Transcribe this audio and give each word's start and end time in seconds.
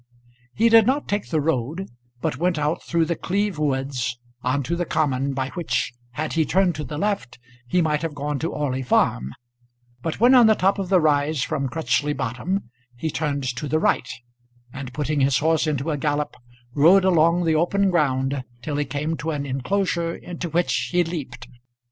He 0.55 0.67
did 0.69 0.87
not 0.87 1.07
take 1.07 1.29
the 1.29 1.39
road, 1.39 1.87
but 2.21 2.35
went 2.39 2.57
out 2.57 2.81
through 2.81 3.05
The 3.05 3.15
Cleeve 3.15 3.59
woods, 3.59 4.17
on 4.41 4.63
to 4.63 4.75
the 4.75 4.83
common, 4.83 5.35
by 5.35 5.49
which, 5.49 5.93
had 6.13 6.33
he 6.33 6.43
turned 6.43 6.73
to 6.73 6.83
the 6.83 6.97
left, 6.97 7.37
he 7.67 7.83
might 7.83 8.01
have 8.01 8.15
gone 8.15 8.39
to 8.39 8.51
Orley 8.51 8.81
Farm; 8.81 9.31
but 10.01 10.19
when 10.19 10.33
on 10.33 10.47
the 10.47 10.55
top 10.55 10.79
of 10.79 10.89
the 10.89 10.99
rise 10.99 11.43
from 11.43 11.69
Crutchley 11.69 12.13
Bottom 12.13 12.71
he 12.95 13.11
turned 13.11 13.43
to 13.55 13.67
the 13.67 13.77
right, 13.77 14.09
and 14.73 14.91
putting 14.91 15.19
his 15.19 15.37
horse 15.37 15.67
into 15.67 15.91
a 15.91 15.97
gallop, 15.99 16.33
rode 16.73 17.05
along 17.05 17.43
the 17.45 17.53
open 17.53 17.91
ground 17.91 18.43
till 18.63 18.77
he 18.77 18.85
came 18.85 19.15
to 19.17 19.29
an 19.29 19.45
enclosure 19.45 20.15
into 20.15 20.49
which 20.49 20.89
he 20.91 21.03
leaped. 21.03 21.47